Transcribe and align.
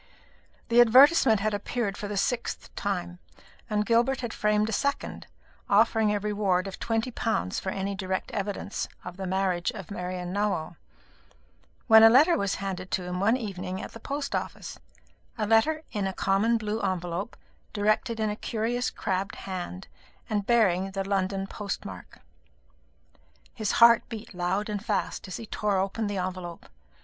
The 0.69 0.81
advertisement 0.81 1.41
had 1.41 1.53
appeared 1.53 1.95
for 1.95 2.07
the 2.07 2.17
sixth 2.17 2.73
time, 2.73 3.19
and 3.69 3.85
Gilbert 3.85 4.21
had 4.21 4.33
framed 4.33 4.67
a 4.69 4.73
second, 4.73 5.27
offering 5.69 6.11
a 6.11 6.19
reward 6.19 6.65
of 6.65 6.79
twenty 6.79 7.11
pounds 7.11 7.59
for 7.59 7.69
any 7.69 7.93
direct 7.93 8.31
evidence 8.31 8.87
of 9.05 9.15
the 9.17 9.27
marriage 9.27 9.69
of 9.73 9.91
Marian 9.91 10.33
Nowell; 10.33 10.75
when 11.85 12.01
a 12.01 12.09
letter 12.09 12.35
was 12.35 12.55
handed 12.55 12.89
to 12.89 13.03
him 13.03 13.19
one 13.19 13.37
evening 13.37 13.79
at 13.79 13.91
the 13.91 13.99
post 13.99 14.33
office 14.35 14.79
a 15.37 15.45
letter 15.45 15.83
in 15.91 16.07
a 16.07 16.13
common 16.13 16.57
blue 16.57 16.81
envelope, 16.81 17.37
directed 17.71 18.19
in 18.19 18.31
a 18.31 18.35
curious 18.35 18.89
crabbed 18.89 19.35
hand, 19.35 19.87
and 20.27 20.47
bearing 20.47 20.89
the 20.89 21.07
London 21.07 21.45
post 21.45 21.85
mark. 21.85 22.21
His 23.53 23.73
heart 23.73 24.09
beat 24.09 24.33
loud 24.33 24.67
and 24.67 24.83
fast 24.83 25.27
as 25.27 25.37
he 25.37 25.45
tore 25.45 25.77
open 25.77 26.07
this 26.07 26.17
envelope. 26.17 26.65